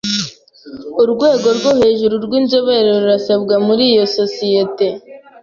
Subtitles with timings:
[1.03, 4.87] Urwego rwo hejuru rwinzobere rurasabwa muri iyo sosiyete.